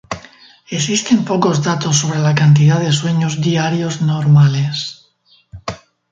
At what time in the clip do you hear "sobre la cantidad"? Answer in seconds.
1.97-2.79